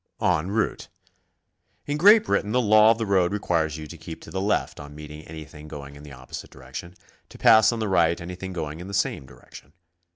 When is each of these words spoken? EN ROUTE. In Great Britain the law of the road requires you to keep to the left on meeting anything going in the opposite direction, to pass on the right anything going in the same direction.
EN 0.19 0.49
ROUTE. 0.49 0.87
In 1.85 1.95
Great 1.97 2.25
Britain 2.25 2.53
the 2.53 2.59
law 2.59 2.89
of 2.89 2.97
the 2.97 3.05
road 3.05 3.31
requires 3.31 3.77
you 3.77 3.85
to 3.85 3.97
keep 3.99 4.19
to 4.23 4.31
the 4.31 4.41
left 4.41 4.79
on 4.79 4.95
meeting 4.95 5.21
anything 5.27 5.67
going 5.67 5.95
in 5.95 6.01
the 6.01 6.11
opposite 6.11 6.49
direction, 6.49 6.95
to 7.29 7.37
pass 7.37 7.71
on 7.71 7.77
the 7.77 7.87
right 7.87 8.19
anything 8.19 8.51
going 8.51 8.79
in 8.79 8.87
the 8.87 8.95
same 8.95 9.27
direction. 9.27 9.73